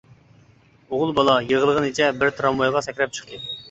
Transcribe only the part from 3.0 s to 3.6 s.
چىقتى.